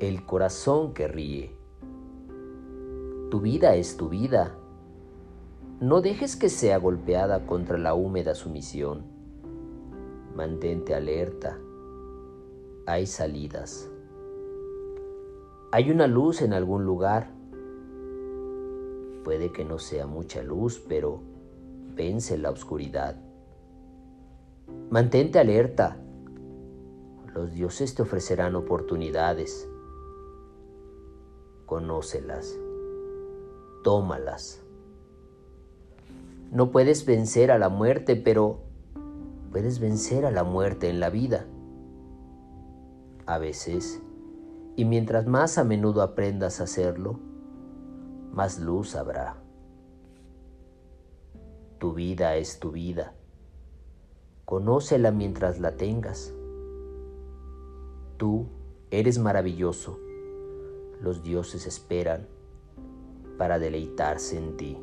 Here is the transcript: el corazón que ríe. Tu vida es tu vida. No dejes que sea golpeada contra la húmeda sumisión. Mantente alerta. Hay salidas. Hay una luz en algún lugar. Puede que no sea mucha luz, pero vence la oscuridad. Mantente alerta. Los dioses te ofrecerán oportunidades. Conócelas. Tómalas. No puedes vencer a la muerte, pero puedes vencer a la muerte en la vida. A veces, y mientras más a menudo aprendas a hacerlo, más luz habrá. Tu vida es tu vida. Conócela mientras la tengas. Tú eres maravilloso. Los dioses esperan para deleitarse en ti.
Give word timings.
el 0.00 0.24
corazón 0.24 0.94
que 0.94 1.08
ríe. 1.08 1.54
Tu 3.30 3.38
vida 3.40 3.74
es 3.74 3.98
tu 3.98 4.08
vida. 4.08 4.56
No 5.78 6.00
dejes 6.00 6.36
que 6.36 6.48
sea 6.48 6.78
golpeada 6.78 7.46
contra 7.46 7.76
la 7.76 7.92
húmeda 7.94 8.34
sumisión. 8.34 9.04
Mantente 10.34 10.94
alerta. 10.94 11.58
Hay 12.86 13.06
salidas. 13.06 13.90
Hay 15.70 15.90
una 15.90 16.06
luz 16.06 16.40
en 16.40 16.54
algún 16.54 16.86
lugar. 16.86 17.30
Puede 19.22 19.52
que 19.52 19.66
no 19.66 19.78
sea 19.78 20.06
mucha 20.06 20.42
luz, 20.42 20.82
pero 20.88 21.20
vence 21.94 22.38
la 22.38 22.50
oscuridad. 22.50 23.16
Mantente 24.88 25.38
alerta. 25.38 25.98
Los 27.34 27.52
dioses 27.52 27.94
te 27.94 28.00
ofrecerán 28.00 28.56
oportunidades. 28.56 29.68
Conócelas. 31.70 32.58
Tómalas. 33.84 34.60
No 36.50 36.72
puedes 36.72 37.06
vencer 37.06 37.52
a 37.52 37.60
la 37.60 37.68
muerte, 37.68 38.16
pero 38.16 38.58
puedes 39.52 39.78
vencer 39.78 40.26
a 40.26 40.32
la 40.32 40.42
muerte 40.42 40.90
en 40.90 40.98
la 40.98 41.10
vida. 41.10 41.46
A 43.24 43.38
veces, 43.38 44.02
y 44.74 44.84
mientras 44.84 45.28
más 45.28 45.58
a 45.58 45.62
menudo 45.62 46.02
aprendas 46.02 46.60
a 46.60 46.64
hacerlo, 46.64 47.20
más 48.32 48.58
luz 48.58 48.96
habrá. 48.96 49.36
Tu 51.78 51.92
vida 51.94 52.34
es 52.34 52.58
tu 52.58 52.72
vida. 52.72 53.14
Conócela 54.44 55.12
mientras 55.12 55.60
la 55.60 55.76
tengas. 55.76 56.34
Tú 58.16 58.48
eres 58.90 59.20
maravilloso. 59.20 60.09
Los 61.00 61.22
dioses 61.22 61.66
esperan 61.66 62.28
para 63.38 63.58
deleitarse 63.58 64.36
en 64.36 64.56
ti. 64.56 64.78